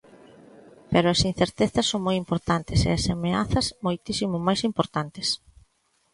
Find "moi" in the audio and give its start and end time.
2.07-2.15